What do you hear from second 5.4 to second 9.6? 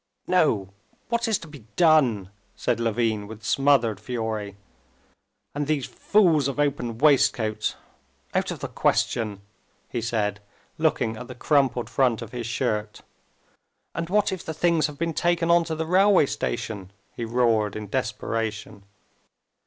"And these fools of open waistcoats! Out of the question!"